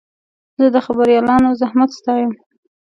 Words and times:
زه 0.59 0.67
د 0.75 0.77
خبریالانو 0.85 1.49
زحمت 1.61 1.89
ستایم. 1.99 2.31